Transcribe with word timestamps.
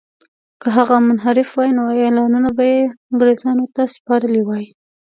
که 0.61 0.67
هغه 0.77 0.95
منحرف 1.07 1.49
وای 1.53 1.71
نو 1.77 1.83
اعلانونه 2.01 2.49
به 2.57 2.63
یې 2.73 2.79
انګرېزانو 3.11 3.65
ته 3.75 3.83
سپارلي 3.95 4.41
وای. 4.43 4.65